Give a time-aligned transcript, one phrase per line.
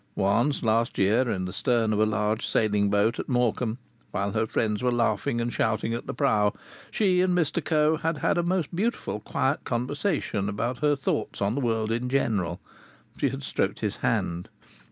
[0.15, 3.77] Once, last year, in the stern of a large sailing boat at Morecambe,
[4.09, 6.53] while her friends were laughing and shouting at the prow,
[6.89, 11.53] she and Mr Coe had had a most beautiful quiet conversation about her thoughts on
[11.53, 12.59] the world in general;
[13.19, 14.49] she had stroked his hand....